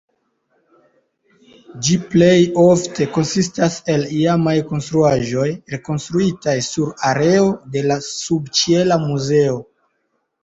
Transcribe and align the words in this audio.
Ĝi 1.87 1.97
plej 2.13 2.37
ofte 2.61 3.05
konsistas 3.17 3.75
el 3.95 4.05
iamaj 4.21 4.55
konstruaĵoj, 4.71 5.45
rekonstruitaj 5.75 6.55
sur 6.69 6.89
areo 7.13 7.45
de 7.77 7.85
la 7.91 7.99
subĉiela 8.07 8.99
muzeo. 9.05 9.61